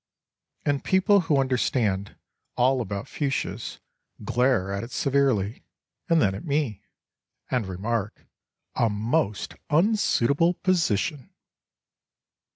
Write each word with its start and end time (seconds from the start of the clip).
And 0.65 0.83
people 0.83 1.19
who 1.21 1.37
understand 1.39 2.15
all 2.57 2.81
about 2.81 3.07
fuchsias 3.07 3.77
glare 4.23 4.71
at 4.73 4.83
it 4.83 4.89
severely, 4.89 5.63
and 6.09 6.19
then 6.19 6.33
at 6.33 6.43
me, 6.43 6.83
and 7.51 7.67
remark, 7.67 8.25
"A 8.75 8.89
most 8.89 9.53
unsuitable 9.69 10.55
position!" 10.55 11.29